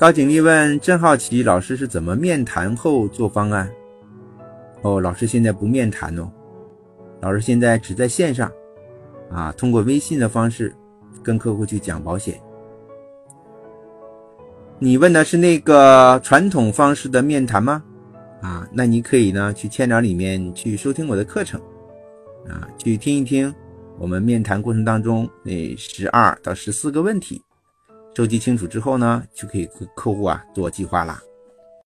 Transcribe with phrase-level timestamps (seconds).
[0.00, 3.70] 高景丽问：“真好奇，老师是怎么面谈后做方案？”
[4.80, 6.26] 哦，老师现在不面谈哦，
[7.20, 8.50] 老师现在只在线上，
[9.30, 10.74] 啊，通过微信的方式
[11.22, 12.40] 跟客户去讲保险。
[14.78, 17.84] 你问的是那个传统方式的面谈吗？
[18.40, 21.60] 啊，那你可以呢去千聊里面去收听我的课程，
[22.48, 23.54] 啊，去听一听
[23.98, 27.42] 我们面谈过程当中那十二到十四个问题，
[28.14, 31.22] 收集清楚之后呢，就可以跟客户啊做计划啦。